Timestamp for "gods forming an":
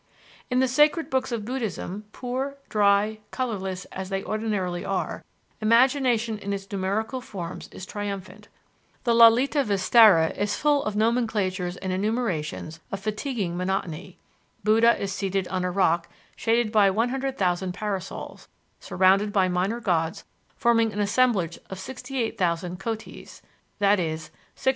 19.79-20.99